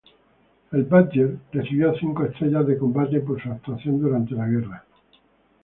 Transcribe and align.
El 0.71 0.85
"Badger" 0.85 1.37
recibió 1.51 1.93
cinco 1.93 2.23
estrellas 2.25 2.65
de 2.65 2.75
combate 2.79 3.19
por 3.21 3.39
su 3.39 3.51
actuación 3.51 4.01
durante 4.01 4.33
la 4.33 4.47
guerra. 4.47 4.83